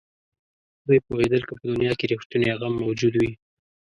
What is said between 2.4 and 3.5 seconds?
غم موجود وي.